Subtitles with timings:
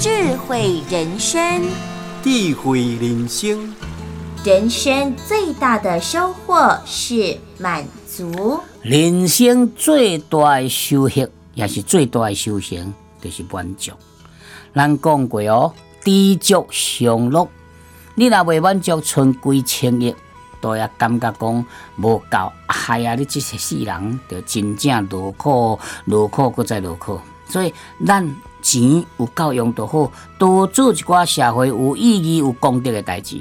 [0.00, 1.62] 智慧人生，
[2.22, 3.70] 智慧人生，
[4.42, 8.58] 人生最大的收获是满足。
[8.80, 13.92] 人生最大的收获，也是最大的修行，就是满足。
[14.74, 17.46] 咱讲过哦，知足常乐。
[18.14, 20.16] 你若未满足，存几千亿，
[20.62, 21.66] 都也感觉讲
[21.98, 22.52] 无够。
[22.66, 23.14] 害啊！
[23.16, 27.20] 你即些世人，就真正落苦，落苦，搁再落苦。
[27.46, 27.74] 所以，
[28.06, 28.26] 咱
[28.62, 33.40] 钱有够用就好，多做一寡社会有意义、有功德的代志。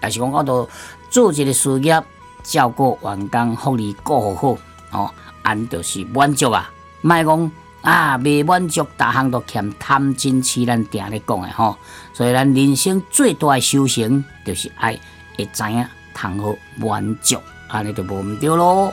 [0.00, 0.68] 但是讲，我都
[1.10, 2.02] 做一个事业，
[2.42, 4.56] 照顾员工福利，过好
[4.90, 5.10] 哦，
[5.42, 6.70] 安就是满足啊！
[7.00, 7.50] 莫讲
[7.82, 11.76] 啊，未满足，逐项都欠贪嗔痴，咱定咧讲的吼。
[12.12, 14.98] 所以，咱人生最大的修行，就是爱
[15.36, 15.84] 会知影
[16.14, 17.36] 通好满足，
[17.68, 18.92] 安尼就无毋对咯。